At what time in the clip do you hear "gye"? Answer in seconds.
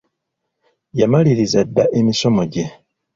2.51-2.65